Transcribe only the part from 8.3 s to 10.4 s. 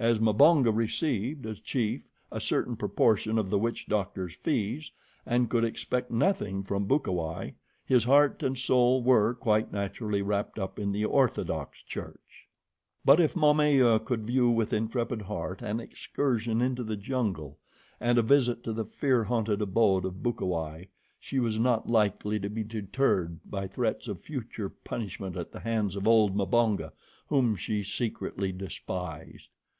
and soul were, quite naturally,